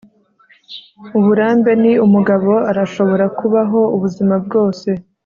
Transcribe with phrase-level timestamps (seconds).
[1.17, 1.93] uburambe ni.
[2.05, 4.89] umugabo arashobora kubaho ubuzima bwose